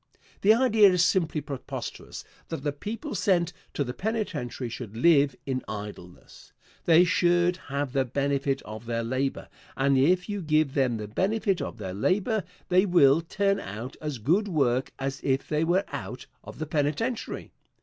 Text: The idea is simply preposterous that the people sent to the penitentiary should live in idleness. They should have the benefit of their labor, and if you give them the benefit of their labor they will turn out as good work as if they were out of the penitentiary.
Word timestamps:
The 0.41 0.55
idea 0.55 0.89
is 0.89 1.05
simply 1.05 1.41
preposterous 1.41 2.23
that 2.47 2.63
the 2.63 2.71
people 2.71 3.13
sent 3.13 3.53
to 3.75 3.83
the 3.83 3.93
penitentiary 3.93 4.67
should 4.67 4.97
live 4.97 5.35
in 5.45 5.61
idleness. 5.67 6.53
They 6.85 7.03
should 7.03 7.57
have 7.67 7.93
the 7.93 8.03
benefit 8.03 8.63
of 8.63 8.87
their 8.87 9.03
labor, 9.03 9.47
and 9.77 9.99
if 9.99 10.27
you 10.27 10.41
give 10.41 10.73
them 10.73 10.97
the 10.97 11.07
benefit 11.07 11.61
of 11.61 11.77
their 11.77 11.93
labor 11.93 12.43
they 12.69 12.83
will 12.83 13.21
turn 13.21 13.59
out 13.59 13.95
as 14.01 14.17
good 14.17 14.47
work 14.47 14.91
as 14.97 15.21
if 15.23 15.47
they 15.47 15.63
were 15.63 15.83
out 15.89 16.25
of 16.43 16.57
the 16.57 16.65
penitentiary. 16.65 17.51